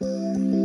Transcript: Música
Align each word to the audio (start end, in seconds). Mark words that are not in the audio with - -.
Música 0.00 0.57